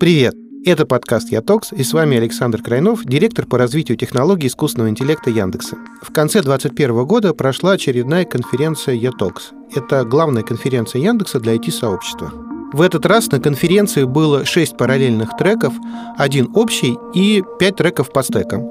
[0.00, 0.34] Привет!
[0.66, 5.76] Это подкаст «Ятокс» и с вами Александр Крайнов, директор по развитию технологий искусственного интеллекта Яндекса.
[6.02, 9.52] В конце 2021 года прошла очередная конференция «Ятокс».
[9.72, 12.49] Это главная конференция Яндекса для IT-сообщества.
[12.72, 15.74] В этот раз на конференции было 6 параллельных треков,
[16.16, 18.70] один общий и 5 треков по стекам.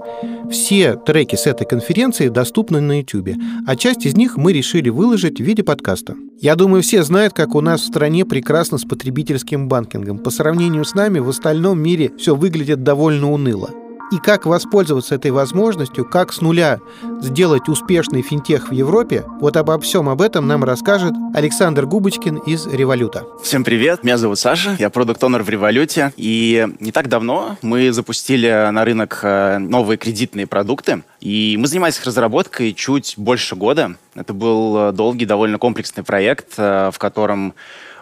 [0.50, 3.36] Все треки с этой конференции доступны на YouTube,
[3.68, 6.16] а часть из них мы решили выложить в виде подкаста.
[6.40, 10.20] Я думаю, все знают, как у нас в стране прекрасно с потребительским банкингом.
[10.20, 13.70] По сравнению с нами в остальном мире все выглядит довольно уныло
[14.12, 16.80] и как воспользоваться этой возможностью, как с нуля
[17.22, 22.66] сделать успешный финтех в Европе, вот обо всем об этом нам расскажет Александр Губочкин из
[22.68, 23.26] Революта.
[23.44, 28.70] Всем привет, меня зовут Саша, я продукт-онер в Революте, и не так давно мы запустили
[28.72, 33.96] на рынок э, новые кредитные продукты, и мы занимались их разработкой чуть больше года.
[34.16, 37.54] Это был долгий, довольно комплексный проект, э, в котором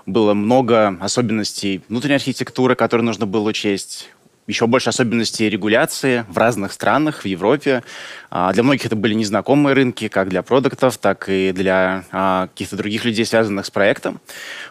[0.08, 4.10] было много особенностей внутренней архитектуры, которые нужно было учесть,
[4.48, 7.84] еще больше особенностей регуляции в разных странах, в Европе.
[8.30, 12.78] А, для многих это были незнакомые рынки, как для продуктов, так и для а, каких-то
[12.78, 14.22] других людей, связанных с проектом.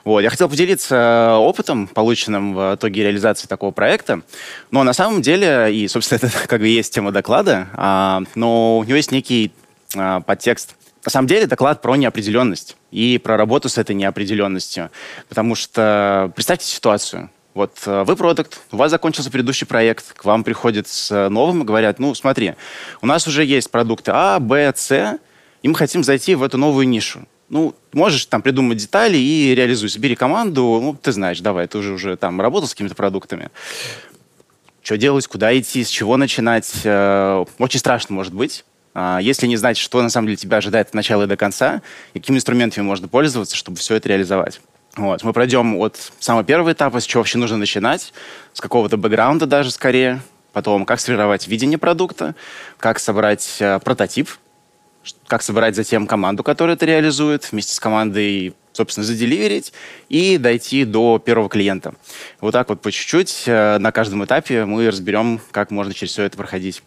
[0.04, 0.20] Вот.
[0.20, 4.22] Я хотел поделиться опытом, полученным в итоге реализации такого проекта.
[4.70, 8.84] Но на самом деле, и, собственно, это как бы есть тема доклада, а, но у
[8.84, 9.52] него есть некий
[10.26, 10.74] подтекст.
[11.04, 14.90] На самом деле доклад про неопределенность и про работу с этой неопределенностью.
[15.28, 17.30] Потому что представьте ситуацию.
[17.56, 21.62] Вот э, вы продукт, у вас закончился предыдущий проект, к вам приходят с э, новым
[21.62, 22.52] и говорят, ну, смотри,
[23.00, 25.18] у нас уже есть продукты А, Б, С,
[25.62, 27.26] и мы хотим зайти в эту новую нишу.
[27.48, 29.88] Ну, можешь там придумать детали и реализуй.
[29.88, 33.48] Собери команду, ну, ты знаешь, давай, ты уже, уже там работал с какими-то продуктами.
[34.82, 36.70] Что делать, куда идти, с чего начинать?
[36.84, 38.66] Э, очень страшно может быть.
[38.92, 41.80] А, если не знать, что на самом деле тебя ожидает от начала и до конца,
[42.12, 44.60] какими инструментами можно пользоваться, чтобы все это реализовать.
[44.96, 45.22] Вот.
[45.22, 48.14] Мы пройдем от самого первого этапа, с чего вообще нужно начинать,
[48.54, 52.34] с какого-то бэкграунда даже скорее, потом как сформировать видение продукта,
[52.78, 54.30] как собрать э, прототип,
[55.26, 59.74] как собрать затем команду, которая это реализует, вместе с командой, собственно, заделиверить
[60.08, 61.94] и дойти до первого клиента.
[62.40, 66.22] Вот так вот по чуть-чуть э, на каждом этапе мы разберем, как можно через все
[66.22, 66.82] это проходить.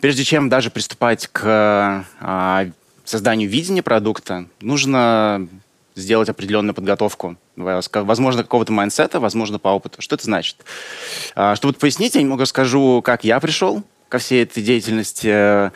[0.00, 2.70] Прежде чем даже приступать к э,
[3.04, 5.48] созданию видения продукта, нужно
[5.94, 10.00] сделать определенную подготовку, возможно, какого-то майндсета, возможно, по опыту.
[10.00, 10.56] Что это значит?
[11.34, 15.68] А, чтобы пояснить, я немного скажу, как я пришел ко всей этой деятельности.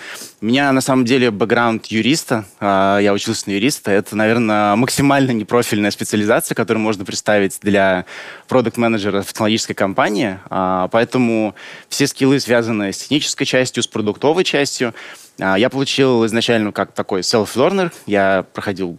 [0.43, 2.45] У меня, на самом деле, бэкграунд юриста.
[2.59, 3.93] А, я учился на юриста.
[3.93, 8.07] Это, наверное, максимально непрофильная специализация, которую можно представить для
[8.49, 10.41] продукт-менеджера в технологической компании.
[10.51, 11.55] А, поэтому
[11.89, 14.95] все скиллы, связанные с технической частью, с продуктовой частью,
[15.39, 17.93] я получил изначально как такой self-learner.
[18.07, 18.99] Я проходил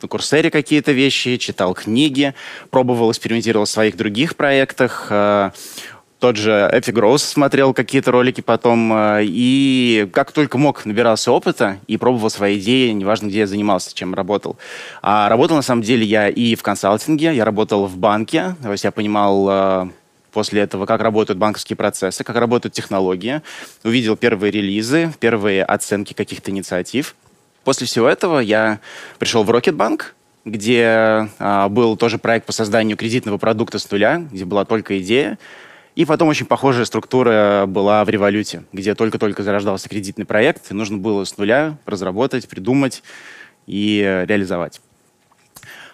[0.00, 2.34] на Курсере какие-то вещи, читал книги,
[2.70, 5.06] пробовал, экспериментировал в своих других проектах.
[5.10, 5.50] Э,
[6.18, 11.96] тот же Epic смотрел какие-то ролики потом, э, и как только мог, набирался опыта и
[11.96, 14.56] пробовал свои идеи, неважно, где я занимался, чем работал.
[15.02, 18.84] А работал, на самом деле, я и в консалтинге, я работал в банке, то есть
[18.84, 19.88] я понимал э,
[20.32, 23.42] после этого, как работают банковские процессы, как работают технологии,
[23.84, 27.14] увидел первые релизы, первые оценки каких-то инициатив.
[27.64, 28.80] После всего этого я
[29.18, 30.14] пришел в Рокетбанк,
[30.44, 35.38] где а, был тоже проект по созданию кредитного продукта с нуля, где была только идея.
[35.96, 40.98] И потом очень похожая структура была в Революте, где только-только зарождался кредитный проект, и нужно
[40.98, 43.02] было с нуля разработать, придумать
[43.66, 44.80] и реализовать.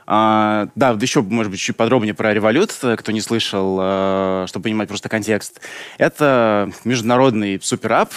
[0.06, 4.88] А, да, еще, может быть, чуть подробнее про Револют, кто не слышал, а, чтобы понимать
[4.88, 5.60] просто контекст.
[5.98, 8.10] Это международный суперап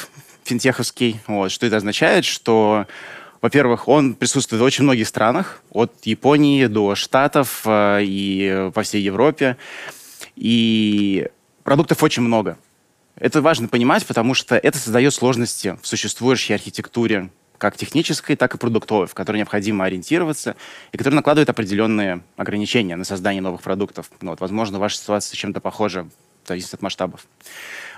[0.43, 1.19] финтеховский.
[1.27, 2.25] Вот, что это означает?
[2.25, 2.87] Что
[3.43, 9.01] во-первых, он присутствует в очень многих странах, от Японии до Штатов э, и по всей
[9.01, 9.57] Европе.
[10.37, 11.27] И
[11.65, 12.57] продуктов очень много.
[13.17, 18.57] Это важно понимать, потому что это создает сложности в существующей архитектуре как технической, так и
[18.57, 20.55] продуктовой, в которой необходимо ориентироваться
[20.93, 24.09] и которая накладывает определенные ограничения на создание новых продуктов.
[24.21, 26.07] Ну, вот, возможно, ваша ситуация чем-то похожа,
[26.47, 27.27] зависит от масштабов.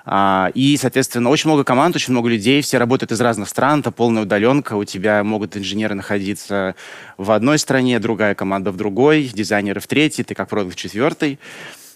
[0.05, 3.91] А, и, соответственно, очень много команд, очень много людей, все работают из разных стран, это
[3.91, 6.75] полная удаленка, у тебя могут инженеры находиться
[7.17, 11.39] в одной стране, другая команда в другой, дизайнеры в третьей, ты как продукт в четвертой.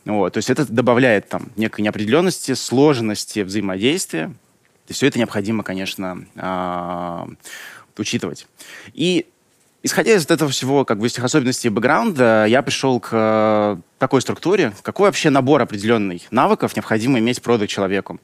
[0.05, 4.33] Вот, то есть это добавляет там некой неопределенности, сложности взаимодействия.
[4.87, 7.25] И все это необходимо, конечно, э,
[7.95, 8.47] учитывать.
[8.93, 9.27] И
[9.81, 14.21] Исходя из этого всего, как бы из этих особенностей бэкграунда, я пришел к э, такой
[14.21, 18.19] структуре, какой вообще набор определенных навыков необходимо иметь продукт человеку.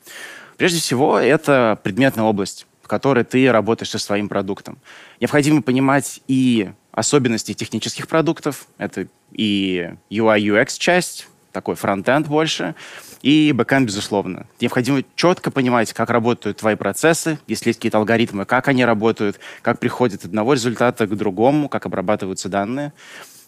[0.57, 2.68] Прежде всего, это предметная область.
[2.81, 4.78] в которой ты работаешь со своим продуктом.
[5.19, 12.75] Необходимо понимать и особенности технических продуктов, это и UI-UX часть, такой фронтенд больше,
[13.21, 14.47] и бэкэнд, безусловно.
[14.59, 19.79] Необходимо четко понимать, как работают твои процессы, если есть какие-то алгоритмы, как они работают, как
[19.79, 22.94] приходят от одного результата к другому, как обрабатываются данные.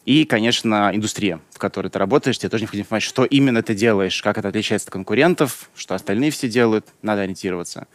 [0.05, 4.21] И, конечно, индустрия, в которой ты работаешь, тебе тоже необходимо понимать, что именно ты делаешь,
[4.21, 7.87] как это отличается от конкурентов, что остальные все делают, надо ориентироваться.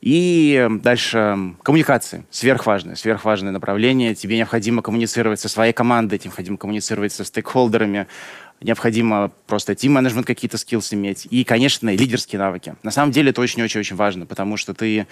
[0.00, 2.24] И дальше коммуникации.
[2.30, 4.14] Сверхважное, сверхважное направление.
[4.14, 8.06] Тебе необходимо коммуницировать со своей командой, тебе необходимо коммуницировать со стейкхолдерами,
[8.60, 11.26] необходимо просто тим-менеджмент какие-то скиллсы иметь.
[11.30, 12.74] И, конечно, лидерские навыки.
[12.82, 15.06] На самом деле это очень-очень-очень важно, потому что ты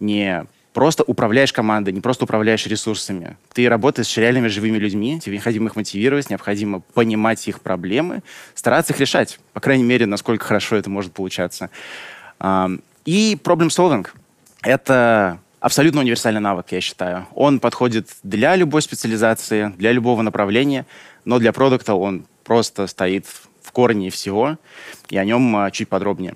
[0.00, 3.36] не просто управляешь командой, не просто управляешь ресурсами.
[3.52, 8.22] Ты работаешь с реальными живыми людьми, тебе необходимо их мотивировать, необходимо понимать их проблемы,
[8.54, 11.70] стараться их решать, по крайней мере, насколько хорошо это может получаться.
[13.04, 14.06] И problem solving—
[14.62, 17.26] это абсолютно универсальный навык, я считаю.
[17.34, 20.86] Он подходит для любой специализации, для любого направления,
[21.24, 23.26] но для продукта он просто стоит
[23.60, 24.56] в корне всего,
[25.10, 26.34] и о нем а, чуть подробнее.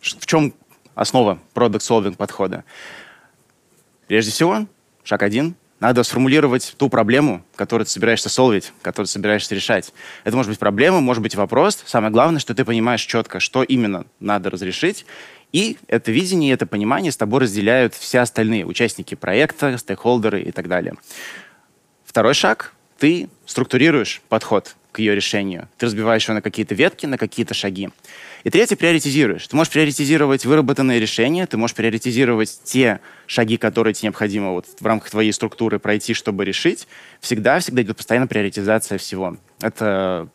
[0.00, 0.54] В чем
[0.94, 2.62] основа продукт-солвинг подхода?
[4.06, 4.68] Прежде всего,
[5.02, 9.92] шаг один— надо сформулировать ту проблему, которую ты собираешься солвить, которую ты собираешься решать.
[10.22, 11.82] Это может быть проблема, может быть вопрос.
[11.84, 15.04] Самое главное, что ты понимаешь четко, что именно надо разрешить,
[15.52, 20.68] и это видение, это понимание с тобой разделяют все остальные участники проекта, стейкхолдеры и так
[20.68, 20.94] далее.
[22.04, 25.68] Второй шаг— ты структурируешь подход к ее решению.
[25.76, 27.90] Ты разбиваешь его на какие-то ветки, на какие-то шаги.
[28.44, 29.46] И третье, приоритизируешь.
[29.46, 34.86] Ты можешь приоритизировать выработанные решения, ты можешь приоритизировать те шаги, которые тебе необходимо вот в
[34.86, 36.88] рамках твоей структуры пройти, чтобы решить.
[37.20, 39.36] Всегда, всегда идет постоянно приоритизация всего.
[39.60, 40.30] Это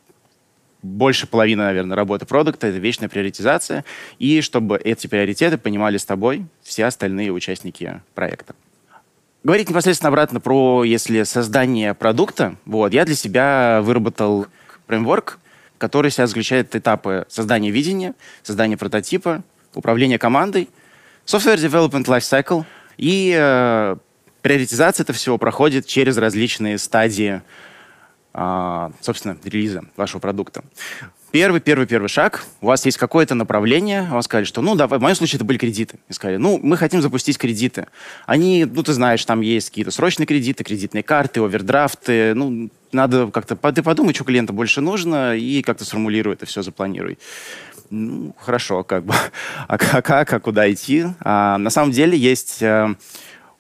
[0.84, 3.84] больше половины, наверное, работы продукта— это вечная приоритизация,
[4.20, 8.54] и чтобы эти приоритеты понимали с тобой все остальные участники проекта.
[9.44, 14.46] Говорить непосредственно обратно про, если создание продукта, вот, я для себя выработал
[14.86, 15.40] фреймворк,
[15.80, 19.44] который себя заключает этапы создания видения, создания прототипа,
[19.74, 20.70] управления командой,
[21.26, 22.66] software development lifecycle,
[22.98, 23.96] и э,
[24.44, 27.42] приоритизация этого всего проходит через различные стадии
[28.34, 30.64] собственно, релиза вашего продукта.
[31.32, 32.44] Первый, первый, первый шаг.
[32.60, 34.06] У вас есть какое-то направление.
[34.12, 35.98] Вам сказали, что, ну, давай, в моем случае это были кредиты.
[36.10, 37.88] И сказали, ну, мы хотим запустить кредиты.
[38.26, 42.34] Они, ну, ты знаешь, там есть какие-то срочные кредиты, кредитные карты, овердрафты.
[42.36, 47.18] Ну, надо как-то, ты подумай, что клиенту больше нужно, и как-то сформулируй это все, запланируй.
[47.90, 49.14] Ну, хорошо, как бы.
[49.70, 51.06] А как, а, а куда идти?
[51.22, 52.94] А, на самом деле есть а,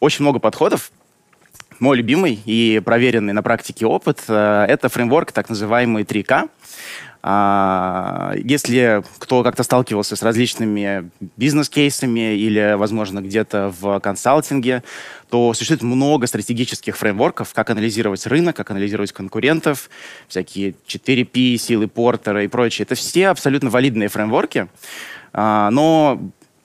[0.02, 0.92] очень много подходов,
[1.82, 6.50] мой любимый и проверенный на практике опыт э,— это фреймворк так называемый 3К.
[7.24, 14.84] А, если кто как-то сталкивался с различными бизнес-кейсами или, возможно, где-то в консалтинге,
[15.30, 19.90] то существует много стратегических фреймворков, как анализировать рынок, как анализировать конкурентов,
[20.28, 22.86] всякие 4P, силы Портера и прочее.
[22.86, 24.68] Это все абсолютно валидные фреймворки,
[25.34, 26.20] а, но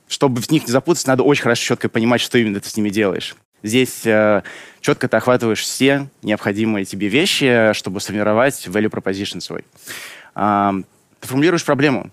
[0.09, 2.91] чтобы в них не запутаться, надо очень хорошо четко понимать, что именно ты с ними
[2.91, 3.35] делаешь.
[3.67, 4.43] Здесь э,
[4.81, 9.65] четко ты охватываешь все необходимые тебе вещи, чтобы сформировать value proposition свой.
[10.37, 10.71] Э,
[11.21, 12.11] ты формулируешь проблему.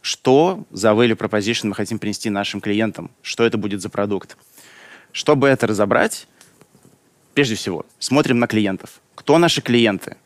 [0.00, 3.10] Что за value proposition мы хотим принести нашим клиентам?
[3.20, 4.38] Что это будет за продукт?
[5.12, 6.26] Чтобы это разобрать,
[7.34, 9.00] прежде всего, смотрим на клиентов.
[9.14, 10.16] Кто наши клиенты?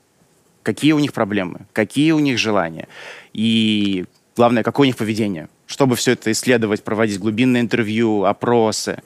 [0.63, 1.61] Какие у них проблемы?
[1.73, 2.87] Какие у них желания?
[3.33, 4.05] И
[4.37, 5.49] главное, какое у них поведение?
[5.67, 9.03] Чтобы все это исследовать, проводить глубинные интервью, опросы,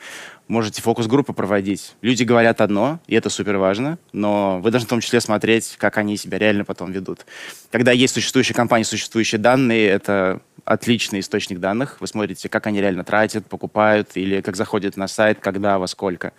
[0.52, 1.94] можете фокус-группы проводить.
[2.02, 5.96] Люди говорят одно, и это супер важно, но вы должны в том числе смотреть, как
[5.96, 7.24] они себя реально потом ведут.
[7.70, 11.96] Когда есть существующие компании, существующие данные, это отличный источник данных.
[12.00, 16.34] Вы смотрите, как они реально тратят, покупают, или как заходят на сайт, когда, во сколько.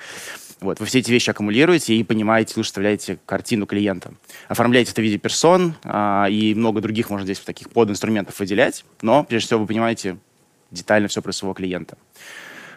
[0.62, 0.80] Вот.
[0.80, 4.14] Вы все эти вещи аккумулируете и понимаете, лучше вставляете картину клиента.
[4.48, 9.24] Оформляете это в виде персон, а, и много других можно здесь таких подинструментов выделять, но
[9.24, 10.18] прежде всего вы понимаете
[10.72, 11.98] детально все про своего клиента.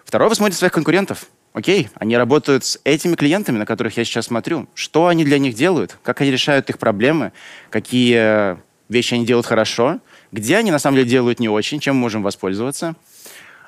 [0.06, 1.26] Второе, вы смотрите своих конкурентов.
[1.52, 4.68] Окей, они работают с этими клиентами, на которых я сейчас смотрю.
[4.72, 5.98] Что они для них делают?
[6.04, 7.32] Как они решают их проблемы?
[7.70, 8.56] Какие
[8.88, 9.98] вещи они делают хорошо?
[10.30, 11.80] Где они на самом деле делают не очень?
[11.80, 12.94] Чем мы можем воспользоваться?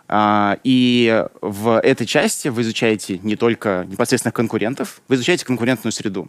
[0.06, 6.28] А, и в этой части вы изучаете не только непосредственно конкурентов, вы изучаете конкурентную среду.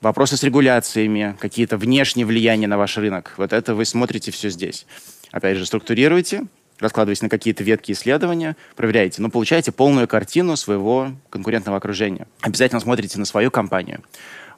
[0.00, 3.34] Вопросы с регуляциями, какие-то внешние влияния на ваш рынок.
[3.36, 4.86] Вот это вы смотрите все здесь.
[5.32, 6.46] Опять же, структурируете,
[6.78, 12.26] раскладываясь на какие-то ветки исследования, проверяете, но получаете полную картину своего конкурентного окружения.
[12.40, 14.02] Обязательно смотрите на свою компанию.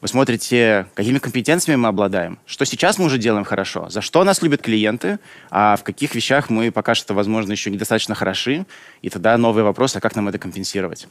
[0.01, 4.43] Вы смотрите, какими компетенциями мы обладаем, что сейчас мы уже делаем хорошо, за что нас
[4.43, 5.19] любят клиенты,
[5.51, 8.65] а в каких вещах мы пока что, возможно, еще недостаточно хороши,
[9.03, 11.09] и тогда новый вопрос, а как нам это компенсировать.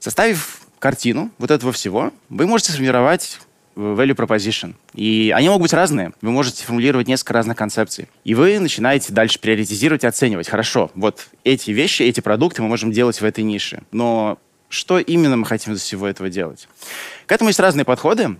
[0.00, 3.38] Составив картину вот этого всего, вы можете сформировать
[3.76, 4.74] value proposition.
[4.94, 6.12] И они могут быть разные.
[6.22, 8.08] Вы можете формулировать несколько разных концепций.
[8.24, 10.48] И вы начинаете дальше приоритизировать и оценивать.
[10.48, 13.82] Хорошо, вот эти вещи, эти продукты мы можем делать в этой нише.
[13.92, 16.68] Но что именно мы хотим из всего этого делать?
[17.26, 18.36] К этому есть разные подходы.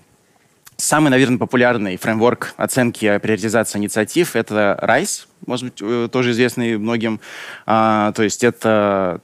[0.78, 7.20] Самый, наверное, популярный фреймворк оценки приоритизации инициатив— это RISE, может быть, э, тоже известный многим.
[7.64, 9.22] А, то есть это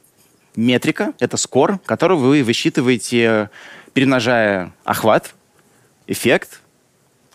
[0.57, 3.51] метрика, это скор, который вы высчитываете,
[3.93, 5.35] перемножая охват,
[6.07, 6.61] эффект,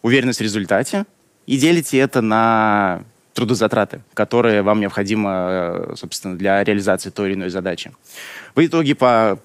[0.01, 1.05] уверенность в результате,
[1.45, 7.49] и делите это на трудозатраты, которые вам необходимы, э, собственно, для реализации той или иной
[7.49, 7.91] задачи.
[8.55, 9.39] В итоге по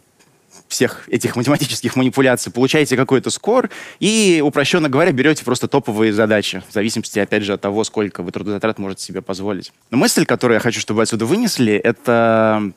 [0.68, 6.72] всех этих математических манипуляций получаете какой-то скор и, упрощенно говоря, берете просто топовые задачи, в
[6.72, 9.72] зависимости, опять же, от того, сколько вы трудозатрат можете себе позволить.
[9.90, 12.72] Но мысль, которую я хочу, чтобы отсюда вынесли, это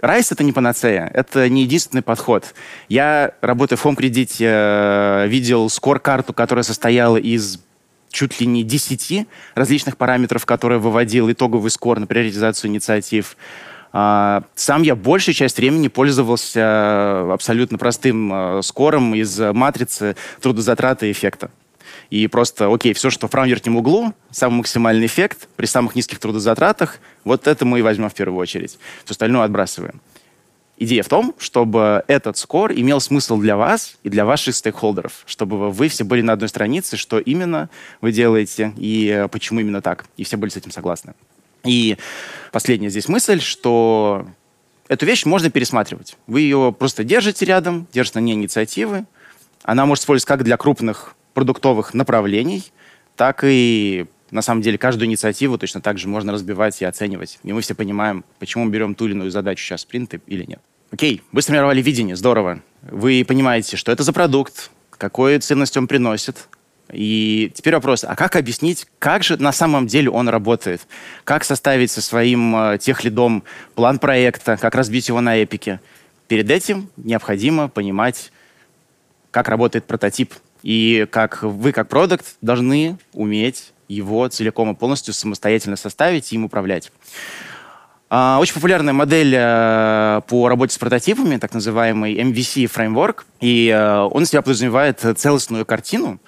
[0.00, 2.54] Райс— это не панацея, это не единственный подход.
[2.88, 7.60] Я, работая в Home э, видел скор-карту, которая состояла из
[8.10, 13.36] чуть ли не 10 различных параметров, которые выводил итоговый скор на приоритизацию инициатив.
[13.92, 21.50] А, сам я большую часть времени пользовался абсолютно простым э, скором из матрицы трудозатраты эффекта.
[22.10, 26.18] И просто, окей, все, что в правом верхнем углу, самый максимальный эффект при самых низких
[26.18, 28.78] трудозатратах, вот это мы и возьмем в первую очередь.
[29.04, 30.00] Все остальное отбрасываем.
[30.80, 35.72] Идея в том, чтобы этот скор имел смысл для вас и для ваших стейкхолдеров, чтобы
[35.72, 37.68] вы все были на одной странице, что именно
[38.00, 40.06] вы делаете и почему именно так.
[40.16, 41.14] И все были с этим согласны.
[41.64, 41.96] И
[42.52, 44.26] последняя здесь мысль, что
[44.86, 46.16] эту вещь можно пересматривать.
[46.28, 49.04] Вы ее просто держите рядом, держите на ней инициативы.
[49.64, 52.72] Она может использоваться как для крупных продуктовых направлений,
[53.16, 57.38] так и на самом деле каждую инициативу точно так же можно разбивать и оценивать.
[57.42, 60.60] И мы все понимаем, почему мы берем ту или иную задачу сейчас, спринты или нет.
[60.90, 62.60] Окей, вы сформировали видение, здорово.
[62.82, 66.48] Вы понимаете, что это за продукт, какую ценность он приносит.
[66.90, 70.86] И теперь вопрос, а как объяснить, как же на самом деле он работает?
[71.24, 73.44] Как составить со своим э, техлидом
[73.74, 75.80] план проекта, как разбить его на эпике?
[76.28, 78.32] Перед этим необходимо понимать,
[79.30, 85.76] как работает прототип, и как вы, как продукт, должны уметь его целиком и полностью самостоятельно
[85.76, 86.92] составить и им управлять.
[88.10, 93.98] А, очень популярная модель э, по работе с прототипами, так называемый MVC фреймворк, и э,
[94.10, 96.18] он себя подразумевает целостную картину,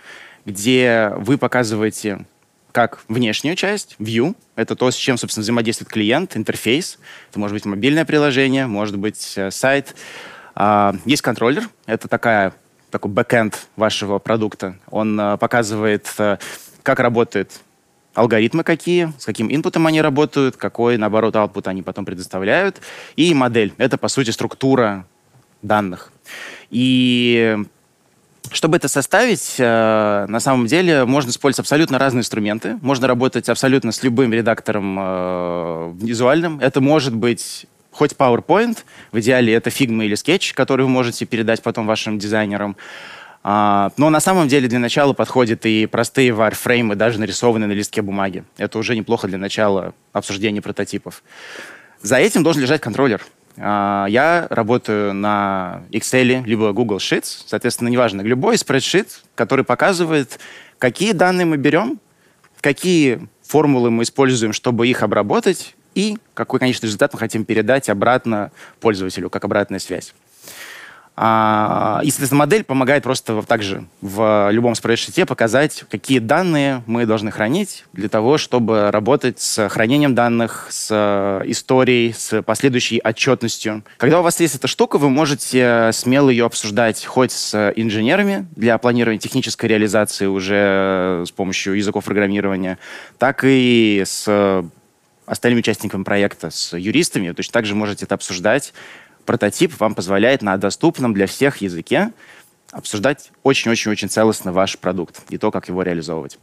[0.45, 2.27] где вы показываете
[2.73, 6.99] как внешнюю часть, view, это то, с чем, собственно, взаимодействует клиент, интерфейс.
[7.31, 9.97] Это может быть мобильное приложение, может быть э, сайт.
[10.55, 12.53] А, есть контроллер, это такая
[12.91, 14.77] такой бэкэнд вашего продукта.
[14.91, 16.39] Он э, показывает, э,
[16.83, 17.61] как работают
[18.15, 22.81] алгоритмы какие, с каким инпутом они работают, какой, наоборот, output они потом предоставляют.
[23.17, 23.73] И модель.
[23.79, 25.07] Это, по сути, структура
[25.63, 26.13] данных.
[26.71, 27.57] И
[28.51, 32.79] чтобы это составить, э, на самом деле можно использовать абсолютно разные инструменты.
[32.83, 36.59] Можно работать абсолютно с любым редактором визуальным.
[36.61, 37.67] Это может быть
[38.01, 38.79] хоть PowerPoint,
[39.13, 42.75] в идеале это Figma или Sketch, который вы можете передать потом вашим дизайнерам.
[43.43, 48.01] А, но на самом деле для начала подходят и простые варфреймы, даже нарисованные на листке
[48.01, 48.45] бумаги.
[48.57, 51.23] Это уже неплохо для начала обсуждения прототипов.
[52.01, 53.21] За этим должен лежать контроллер.
[53.59, 60.41] А, я работаю на Excel либо Google Sheets, соответственно, неважно, любой спредшит, который показывает,
[60.79, 62.01] какие данные мы берем,
[62.63, 68.51] какие формулы мы используем, чтобы их обработать, и какой конечный результат мы хотим передать обратно
[68.81, 70.15] пользователю, как обратная связь.
[71.23, 77.31] А, и, соответственно, модель помогает просто также в любом спредшите показать, какие данные мы должны
[77.31, 83.85] хранить для того, чтобы работать с хранением данных, с историей, с последующей отчетностью.
[83.99, 88.79] Когда у вас есть эта штука, вы можете смело ее обсуждать хоть с инженерами для
[88.79, 92.79] планирования технической реализации уже с помощью языков программирования,
[93.19, 94.65] так и с
[95.31, 97.31] остальными участниками проекта, с юристами.
[97.31, 98.75] Точно так же можете это обсуждать.
[99.25, 102.13] Прототип вам позволяет на доступном для всех языке
[102.73, 106.39] обсуждать очень-очень-очень целостно ваш продукт и то, как его реализовывать.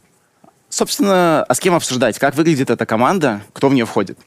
[0.70, 2.18] Собственно, а с кем обсуждать?
[2.18, 3.42] Как выглядит эта команда?
[3.52, 4.18] Кто в нее входит?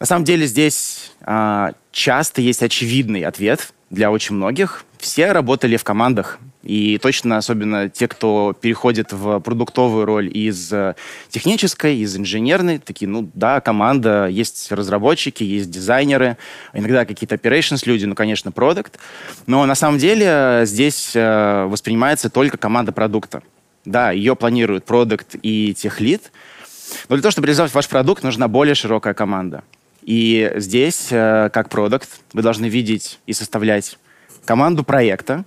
[0.00, 4.84] На самом деле здесь а, часто есть очевидный ответ для очень многих.
[4.98, 10.96] Все работали в командах И точно, особенно те, кто переходит в продуктовую роль из э,
[11.30, 16.36] технической, из инженерной, такие, ну да, команда, есть разработчики, есть дизайнеры,
[16.74, 18.98] иногда какие-то operations люди, ну, конечно, продукт.
[19.46, 23.42] Но на самом деле здесь э, воспринимается только команда продукта.
[23.86, 26.30] Да, ее планирует продукт и техлит,
[27.08, 29.64] но для того, чтобы реализовать ваш продукт, нужна более широкая команда.
[30.02, 33.98] И здесь, э, как продукт, вы должны видеть и составлять
[34.44, 35.46] команду проекта.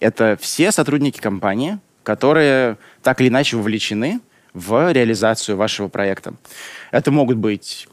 [0.00, 4.20] Это все сотрудники компании, которые так или иначе вовлечены
[4.54, 6.34] в реализацию вашего проекта.
[6.90, 7.86] Это могут быть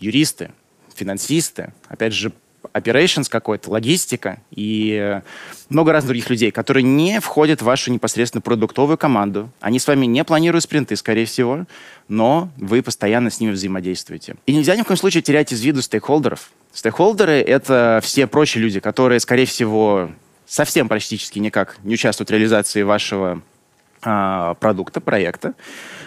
[0.00, 0.50] юристы,
[0.94, 2.32] финансисты, опять же,
[2.74, 5.20] operations какой-то, логистика и
[5.68, 9.50] много разных других людей, которые не входят в вашу непосредственно продуктовую команду.
[9.60, 11.66] Они с вами не планируют спринты, скорее всего,
[12.08, 14.36] но вы постоянно с ними взаимодействуете.
[14.46, 16.50] И нельзя ни в коем случае терять из виду стейкхолдеров.
[16.72, 20.10] Стейкхолдеры— это все прочие люди, которые, скорее всего,
[20.48, 23.42] совсем практически никак не участвуют в реализации вашего
[24.02, 25.54] а, продукта, проекта,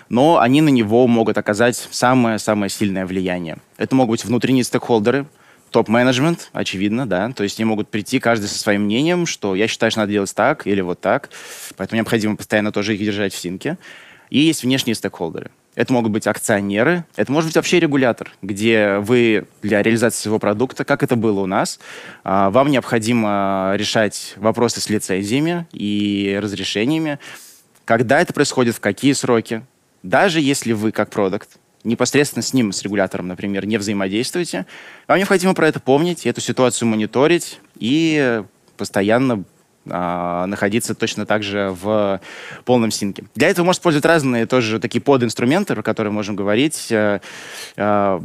[0.10, 3.57] но они на него могут оказать самое-самое сильное влияние.
[3.77, 5.27] Это могут быть внутренние стейкхолдеры,
[5.71, 7.31] топ-менеджмент, очевидно, да.
[7.31, 10.33] То есть они могут прийти каждый со своим мнением, что я считаю, что надо делать
[10.36, 11.29] так или вот так.
[11.77, 13.77] Поэтому необходимо постоянно тоже их держать в синке.
[14.29, 15.51] И есть внешние стейкхолдеры.
[15.73, 20.83] Это могут быть акционеры, это может быть вообще регулятор, где вы для реализации своего продукта,
[20.83, 21.79] как это было у нас,
[22.23, 27.19] а, вам необходимо решать вопросы с лицензиями и разрешениями,
[27.85, 29.63] когда это происходит, в какие сроки.
[30.03, 34.65] Даже если вы как продукт непосредственно с ним, с регулятором, например, не взаимодействуете,
[35.07, 38.43] вам необходимо про это помнить, эту ситуацию мониторить и
[38.77, 39.45] постоянно
[39.89, 42.21] а, находиться точно так же в
[42.65, 43.23] полном синке.
[43.35, 46.91] Для этого можно использовать разные тоже такие подинструменты, про которые можем говорить.
[46.91, 47.19] Э,
[47.77, 48.19] э,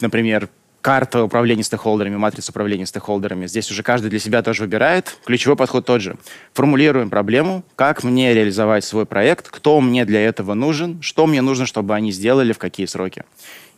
[0.00, 0.48] например,
[0.82, 3.46] карта управления стейкхолдерами, матрица управления стейкхолдерами.
[3.46, 5.16] Здесь уже каждый для себя тоже выбирает.
[5.24, 6.16] Ключевой подход тот же.
[6.52, 11.64] Формулируем проблему, как мне реализовать свой проект, кто мне для этого нужен, что мне нужно,
[11.64, 13.24] чтобы они сделали, в какие сроки.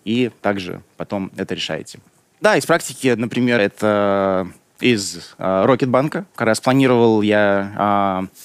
[0.05, 2.01] И также потом это решаете.
[2.41, 4.49] Да, из практики, например, это
[4.81, 6.27] из э, Рокетбанка.
[6.35, 8.37] Как раз планировал я э,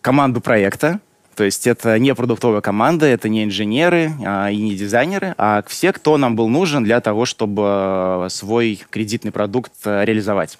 [0.00, 1.00] команду проекта,
[1.34, 5.92] то есть это не продуктовая команда, это не инженеры а, и не дизайнеры, а все,
[5.92, 10.58] кто нам был нужен для того, чтобы э, свой кредитный продукт реализовать.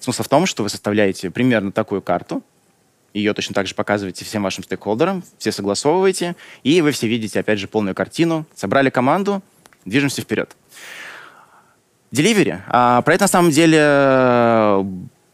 [0.00, 2.42] Смысл в том, что вы составляете примерно такую карту,
[3.16, 7.58] ее точно так же показываете всем вашим стейкхолдерам, все согласовываете, и вы все видите, опять
[7.58, 8.44] же, полную картину.
[8.54, 9.42] Собрали команду,
[9.86, 10.54] движемся вперед.
[12.12, 12.60] Delivery.
[12.68, 14.84] А, про это на самом деле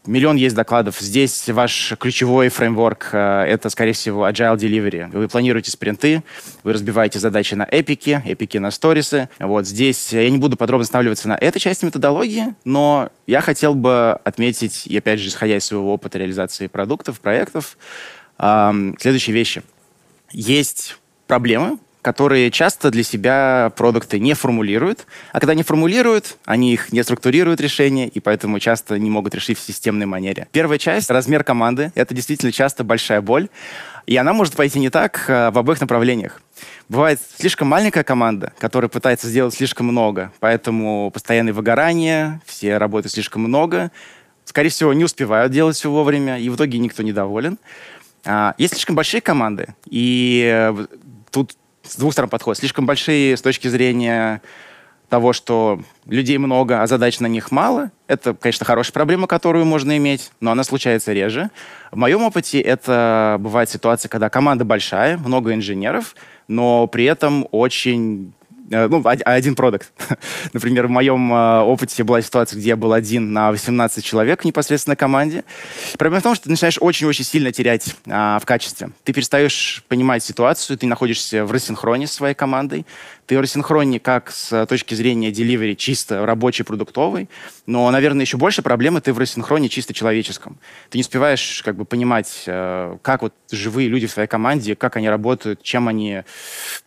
[0.05, 0.99] Миллион есть докладов.
[0.99, 5.09] Здесь ваш ключевой фреймворк э,— это, скорее всего, Agile Delivery.
[5.13, 6.23] Вы планируете спринты,
[6.63, 9.29] вы разбиваете задачи на эпики, эпики на сторисы.
[9.39, 14.19] Вот здесь я не буду подробно останавливаться на этой части методологии, но я хотел бы
[14.25, 17.77] отметить, и опять же, исходя из своего опыта реализации продуктов, проектов,
[18.37, 19.63] следующие вещи.
[20.31, 25.07] Есть проблемы, которые часто для себя продукты не формулируют.
[25.31, 29.57] А когда не формулируют, они их не структурируют решения, и поэтому часто не могут решить
[29.57, 30.47] в системной манере.
[30.51, 31.91] Первая часть— размер команды.
[31.95, 33.47] Это действительно часто большая боль.
[34.05, 36.41] И она может пойти не так а, в обоих направлениях.
[36.89, 43.43] Бывает слишком маленькая команда, которая пытается сделать слишком много, поэтому постоянное выгорание, все работают слишком
[43.43, 43.91] много,
[44.43, 47.57] скорее всего, не успевают делать все вовремя, и в итоге никто недоволен.
[48.25, 50.85] А, есть слишком большие команды, и э,
[51.31, 52.57] тут с двух сторон подход.
[52.57, 54.41] Слишком большие с точки зрения
[55.09, 57.91] того, что людей много, а задач на них мало.
[58.07, 61.51] Это, конечно, хорошая проблема, которую можно иметь, но она случается реже.
[61.91, 66.15] В моем опыте это бывает ситуация, когда команда большая, много инженеров,
[66.47, 68.33] но при этом очень
[68.69, 69.91] ну, один продукт.
[70.53, 74.95] Например, в моем э, опыте была ситуация, где я был один на 18 человек непосредственно
[74.95, 75.43] команде.
[75.97, 78.89] Проблема в том, что ты начинаешь очень-очень сильно терять а, в качестве.
[79.03, 82.85] Ты перестаешь понимать ситуацию, ты находишься в рассинхроне с своей командой,
[83.25, 87.29] ты в рассинхроне как с точки зрения delivery чисто рабочий, продуктовый,
[87.65, 90.57] но, наверное, еще больше проблемы ты в рассинхроне чисто человеческом.
[90.89, 94.97] Ты не успеваешь как бы понимать, э, как вот живые люди в своей команде, как
[94.97, 96.23] они работают, чем они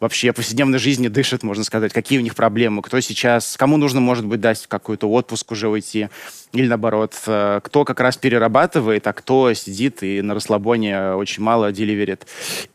[0.01, 4.01] вообще в повседневной жизни дышат, можно сказать, какие у них проблемы, кто сейчас, кому нужно,
[4.01, 6.09] может быть, дать какой-то отпуск уже уйти,
[6.53, 11.73] или наоборот, э, кто как раз перерабатывает, а кто сидит и на расслабоне очень мало
[11.73, 12.27] деливерит.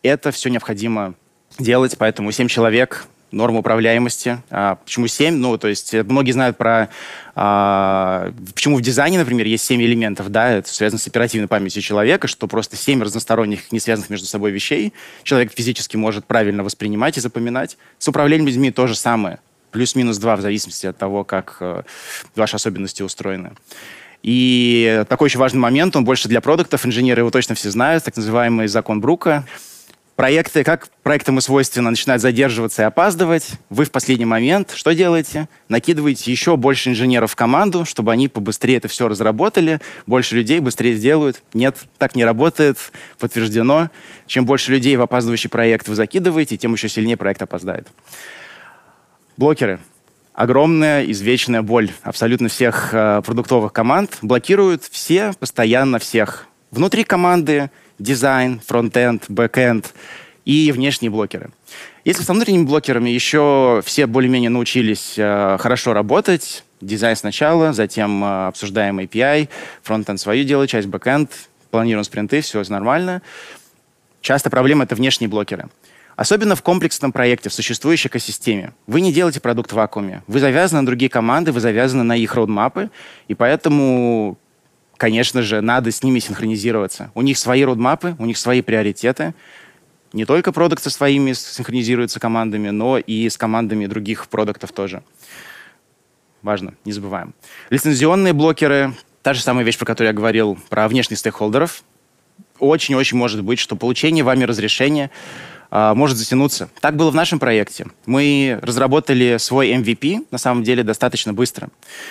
[0.03, 1.13] Это все необходимо
[1.59, 4.41] делать, поэтому 7 человек норма управляемости.
[4.49, 5.35] А, почему 7?
[5.35, 6.89] Ну, то есть э, многие знают про...
[7.35, 12.27] А, почему в дизайне, например, есть 7 элементов, да, это связано с оперативной памятью человека,
[12.27, 17.21] что просто 7 разносторонних, не связанных между собой вещей человек физически может правильно воспринимать и
[17.21, 17.77] запоминать.
[17.99, 19.39] С управлением людьми то же самое.
[19.71, 21.83] Плюс-минус 2 в зависимости от того, как э,
[22.35, 23.53] ваши особенности устроены.
[24.23, 28.15] И такой еще важный момент, он больше для продуктов, инженеры его точно все знают, так
[28.15, 29.45] называемый закон Брука.
[30.15, 33.51] Проекты, как проектам и свойственно, начинают задерживаться и опаздывать.
[33.69, 35.47] Вы в последний момент что делаете?
[35.69, 40.95] Накидываете еще больше инженеров в команду, чтобы они побыстрее это все разработали, больше людей быстрее
[40.95, 41.41] сделают.
[41.53, 42.77] Нет, так не работает,
[43.17, 43.89] подтверждено.
[44.27, 47.87] Чем больше людей в опаздывающий проект вы закидываете, тем еще сильнее проект опоздает.
[49.37, 49.79] Блокеры
[50.33, 54.17] огромная извечная боль абсолютно всех э, продуктовых команд.
[54.21, 56.47] Блокируют все, постоянно всех.
[56.71, 57.69] Внутри команды
[58.01, 59.93] дизайн, фронтенд, бэкенд
[60.45, 61.51] и внешние блокеры.
[62.03, 68.47] Если со внутренними блокерами еще все более-менее научились э, хорошо работать, дизайн сначала, затем э,
[68.47, 69.49] обсуждаем API,
[69.83, 71.31] фронтенд свою делает, часть бэкенд,
[71.69, 73.21] планируем спринты, все нормально.
[74.21, 75.69] Часто проблема— это внешние блокеры.
[76.15, 78.73] Особенно в комплексном проекте, в существующей экосистеме.
[78.85, 80.21] Вы не делаете продукт в вакууме.
[80.27, 82.91] Вы завязаны на другие команды, вы завязаны на их roadmap ы,
[83.27, 84.37] и поэтому,
[85.01, 87.09] конечно же, надо с ними синхронизироваться.
[87.15, 89.33] У них свои roadmap ы, у них свои приоритеты.
[90.13, 95.01] Не только продукт со своими синхронизируются командами, но и с командами других продуктов тоже.
[96.43, 97.33] Важно, не забываем.
[97.71, 101.83] Лицензионные блокеры, та же самая вещь, про которую я говорил, про внешних стейкхолдеров.
[102.59, 105.09] Очень-очень может быть, что получение вами разрешения
[105.71, 106.69] а, может затянуться.
[106.79, 107.87] Так было в нашем проекте.
[108.05, 111.69] Мы разработали свой MVP, на самом деле, достаточно быстро.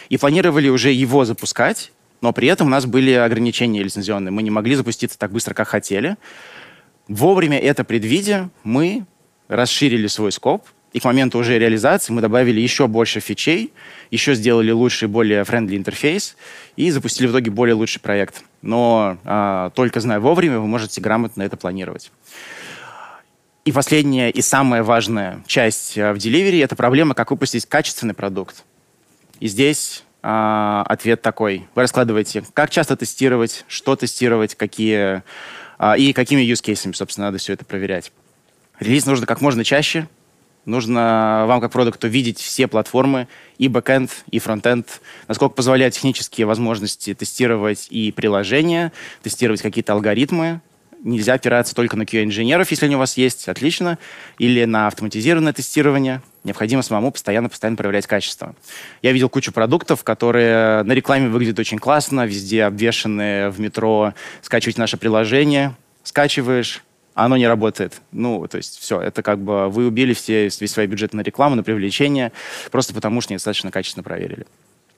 [0.09, 4.33] И планировали уже его запускать, но при этом у нас были ограничения лицензионные.
[4.33, 6.17] Мы не могли запуститься так быстро, как хотели.
[7.09, 9.05] Вовремя это предвидя, мы
[9.49, 13.73] расширили свой скоп, и к моменту уже реализации мы добавили еще больше фичей,
[14.11, 16.37] еще сделали лучший, более friendly интерфейс
[16.77, 18.43] и запустили в итоге более лучший проект.
[18.63, 22.11] Но а, только зная вовремя, вы можете грамотно это планировать.
[23.65, 28.65] И последняя и самая важная часть э, в Delivery— это проблема, как выпустить качественный продукт.
[29.39, 31.69] И здесь э, ответ такой.
[31.75, 35.23] Вы раскладываете, как часто тестировать, что тестировать, какие
[35.79, 38.13] э, и какими cases, собственно, надо все это проверять.
[38.79, 40.09] Релиз нужно как можно чаще.
[40.67, 47.15] Нужно вам, как продукту, видеть все платформы, и бэкэнд, и фронтенд, насколько позволяют технические возможности
[47.15, 50.61] тестировать и приложения, тестировать какие-то алгоритмы,
[51.03, 53.99] нельзя опираться только на QA-инженеров, если они у вас есть, отлично,
[54.39, 56.23] или на автоматизированное тестирование.
[56.45, 58.55] Необходимо самому постоянно-постоянно проверять качество.
[59.03, 64.79] Я видел кучу продуктов, которые на рекламе выглядят очень классно, везде обвешаны в метро, скачивать
[64.79, 66.83] наше приложение, скачиваешь,
[67.15, 68.01] а оно не работает.
[68.13, 71.57] Ну, то есть все, это как бы вы убили все, весь свой бюджет на рекламу,
[71.57, 72.33] на привлечение,
[72.71, 74.47] просто потому что недостаточно качественно проверили.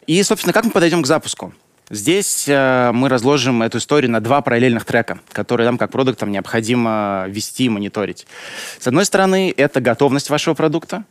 [0.06, 1.54] И, собственно, как мы подойдем к запуску?
[1.92, 7.26] Здесь э, мы разложим эту историю на два параллельных трека, которые нам как продуктам необходимо
[7.28, 8.26] вести и мониторить.
[8.78, 11.04] С одной стороны, это готовность вашего продукта.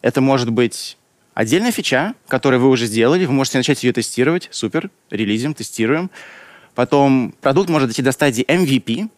[0.00, 0.96] Это может быть
[1.34, 4.48] отдельная фича, которую вы уже сделали, вы можете начать ее тестировать.
[4.52, 6.08] Супер, релизим, тестируем.
[6.76, 9.10] Потом продукт может дойти до стадии MVP,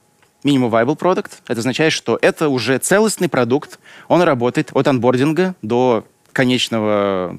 [0.42, 1.32] Minimum Viable Product.
[1.48, 3.78] Это означает, что это уже целостный продукт.
[4.08, 7.38] Он работает от анбординга до конечного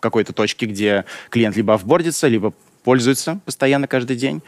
[0.00, 2.54] какой-то точки, где клиент либо офбордится, либо
[2.88, 4.40] пользуются постоянно каждый день.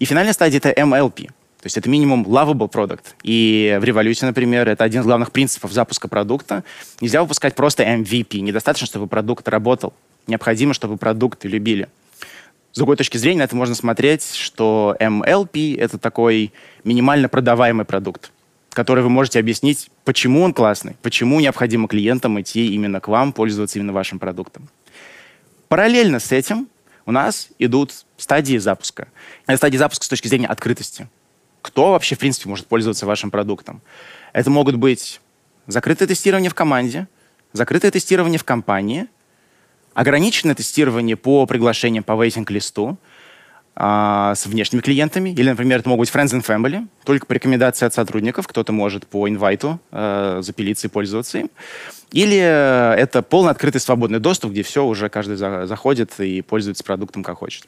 [0.00, 1.26] И финальная стадия— это MLP.
[1.26, 3.14] То есть это минимум lovable продукт.
[3.22, 6.64] И в революции, например, это один из главных принципов запуска продукта.
[7.00, 8.40] Нельзя выпускать просто MVP.
[8.40, 9.92] Недостаточно, чтобы продукт работал.
[10.26, 11.86] Необходимо, чтобы продукты любили.
[12.72, 16.52] С другой точки зрения, на это можно смотреть, что MLP— это такой
[16.82, 18.32] минимально продаваемый продукт,
[18.70, 23.78] который вы можете объяснить, почему он классный, почему необходимо клиентам идти именно к вам, пользоваться
[23.78, 24.68] именно вашим продуктом.
[25.68, 26.66] Параллельно с этим
[27.06, 29.08] у нас идут стадии запуска.
[29.46, 31.08] Это стадии запуска с точки зрения открытости.
[31.62, 33.80] Кто вообще, в принципе, может пользоваться вашим продуктом?
[34.32, 35.20] Это могут быть
[35.66, 37.08] закрытое тестирование в команде,
[37.52, 39.06] закрытое тестирование в компании,
[39.94, 42.98] ограниченное тестирование по приглашениям по вейтинг-листу,
[43.76, 45.30] а, с внешними клиентами.
[45.30, 48.46] Или, например, это могут быть friends and family, только по рекомендации от сотрудников.
[48.46, 51.50] Кто-то может по инвайту э, запилиться и пользоваться им.
[52.12, 56.84] Или э, это полный открытый свободный доступ, где все, уже каждый за, заходит и пользуется
[56.84, 57.66] продуктом как хочет.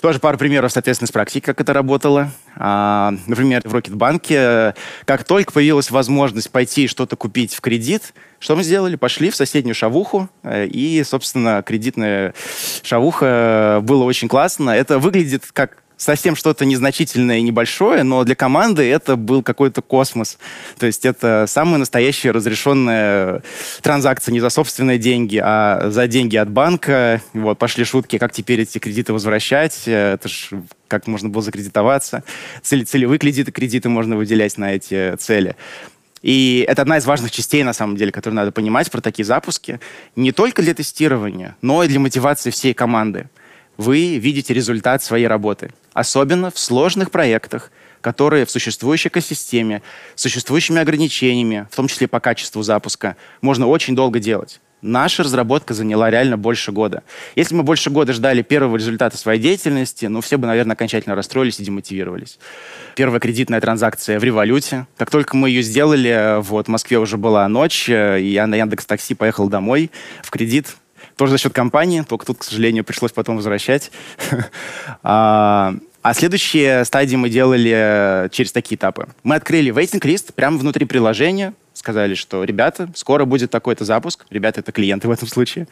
[0.00, 2.30] Тоже пару примеров, соответственно, с практики, как это работало.
[2.56, 8.62] А, например, в Рокетбанке, как только появилась возможность пойти что-то купить в кредит, что мы
[8.62, 8.96] сделали?
[8.96, 12.34] Пошли в соседнюю шавуху, э, и, собственно, кредитная
[12.82, 14.70] шавуха было очень классно.
[14.70, 20.38] Это выглядит как совсем что-то незначительное и небольшое, но для команды это был какой-то космос.
[20.78, 23.42] То есть это самая настоящая разрешенная
[23.82, 27.20] транзакция не за собственные деньги, а за деньги от банка.
[27.34, 29.82] Вот, пошли шутки, как теперь эти кредиты возвращать.
[29.86, 30.50] Это ж
[30.86, 32.22] как можно было закредитоваться.
[32.62, 35.56] Цели, целевые кредиты, кредиты можно выделять на эти цели.
[36.22, 39.80] И это одна из важных частей, на самом деле, которую надо понимать про такие запуски.
[40.16, 43.28] Не только для тестирования, но и для мотивации всей команды.
[43.78, 45.70] Вы видите результат своей работы.
[45.94, 47.70] Особенно в сложных проектах,
[48.02, 49.82] которые в существующей экосистеме,
[50.14, 54.60] с существующими ограничениями, в том числе по качеству запуска, можно очень долго делать.
[54.80, 57.02] Наша разработка заняла реально больше года.
[57.34, 61.58] Если мы больше года ждали первого результата своей деятельности, ну, все бы, наверное, окончательно расстроились
[61.58, 62.38] и демотивировались.
[62.94, 64.86] Первая кредитная транзакция в революте.
[64.96, 68.86] Как только мы ее сделали, вот, в Москве уже была ночь, и я на Яндекс
[68.86, 69.90] Такси поехал домой
[70.22, 70.76] в кредит,
[71.18, 73.90] тоже за счет компании, только тут, к сожалению, пришлось потом возвращать.
[75.02, 79.08] А, а следующие стадии мы делали через такие этапы.
[79.22, 84.72] Мы открыли waiting-лист прямо внутри приложения, сказали, что, ребята, скоро будет такой-то запуск, ребята, это
[84.72, 85.66] клиенты в этом случае,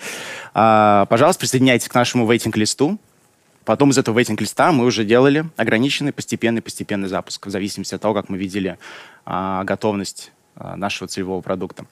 [0.55, 2.99] а, пожалуйста, присоединяйтесь к нашему waiting-листу.
[3.65, 8.29] Потом из этого waiting-листа мы уже делали ограниченный постепенный-постепенный запуск в зависимости от того, как
[8.29, 8.79] мы видели
[9.25, 11.85] а, готовность а, нашего целевого продукта.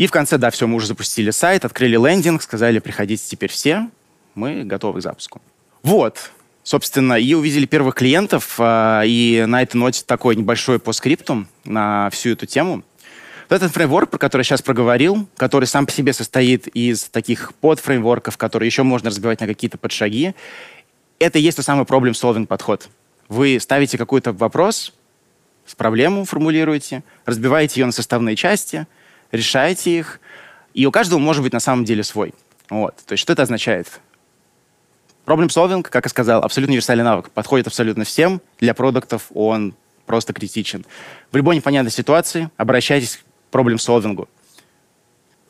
[0.00, 3.90] И в конце, да, все, мы уже запустили сайт, открыли лендинг, сказали, приходите теперь все,
[4.34, 5.42] мы готовы к запуску.
[5.82, 6.30] Вот,
[6.62, 12.08] собственно, и увидели первых клиентов, а, и на этой ноте такой небольшой по скрипту на
[12.08, 12.82] всю эту тему.
[13.50, 17.52] Вот этот фреймворк, про который я сейчас проговорил, который сам по себе состоит из таких
[17.56, 20.34] подфреймворков, которые еще можно разбивать на какие-то подшаги,
[21.18, 22.88] это и есть тот самый problem-solving подход.
[23.28, 24.94] Вы ставите какой-то вопрос,
[25.76, 28.86] проблему формулируете, разбиваете ее на составные части—
[29.32, 30.20] решаете их,
[30.74, 32.34] и у каждого может быть на самом деле свой.
[32.68, 32.96] Вот.
[33.06, 34.00] То есть что это означает?
[35.26, 37.30] Problem solving, как я сказал, абсолютно универсальный навык.
[37.30, 38.40] Подходит абсолютно всем.
[38.58, 39.74] Для продуктов он
[40.06, 40.84] просто критичен.
[41.30, 44.26] В любой непонятной ситуации обращайтесь к problem solving.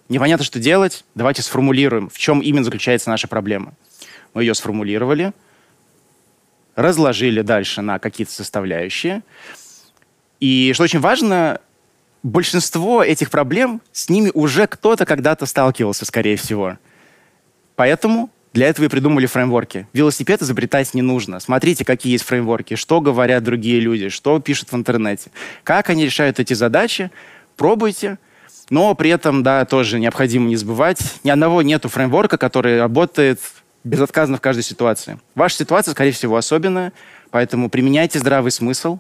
[0.09, 3.75] Непонятно, что делать, давайте сформулируем, в чем именно заключается наша проблема.
[4.35, 5.33] Мы ее сформулировали,
[6.75, 9.23] разложили дальше на какие-то составляющие.
[10.41, 11.61] И что очень важно,
[12.23, 16.79] большинство этих проблем, с ними уже кто-то когда-то сталкивался, скорее всего.
[17.77, 19.87] Поэтому для этого и придумали фреймворки.
[19.93, 21.39] Велосипед изобретать не нужно.
[21.41, 25.31] Смотрите, какие есть фреймворки, что говорят другие люди, что пишут в интернете,
[25.63, 27.11] как они решают эти задачи.
[27.57, 28.19] Пробуйте.
[28.69, 33.41] Но при этом, да, тоже необходимо не забывать, ни одного нету фреймворка, который работает
[33.83, 35.19] безотказно в каждой ситуации.
[35.35, 36.93] Ваша ситуация, скорее всего, особенная,
[37.31, 38.99] поэтому применяйте здравый смысл,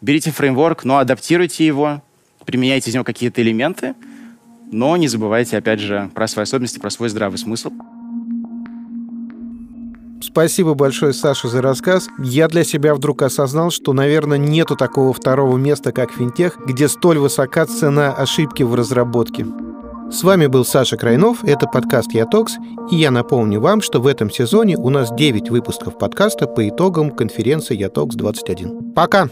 [0.00, 2.02] берите фреймворк, но адаптируйте его,
[2.48, 3.94] применяйте из него какие-то элементы,
[4.72, 7.70] но не забывайте, опять же, про свои особенности, про свой здравый смысл.
[10.22, 12.08] Спасибо большое, Саша, за рассказ.
[12.18, 17.18] Я для себя вдруг осознал, что, наверное, нету такого второго места, как финтех, где столь
[17.18, 19.44] высока цена ошибки в разработке.
[20.10, 22.54] С вами был Саша Крайнов, это подкаст «Ятокс»,
[22.90, 27.10] и я напомню вам, что в этом сезоне у нас 9 выпусков подкаста по итогам
[27.10, 28.94] конференции «Ятокс 21».
[28.94, 29.28] Пока!